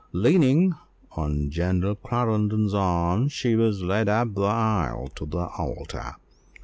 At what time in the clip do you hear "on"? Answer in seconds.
1.11-1.51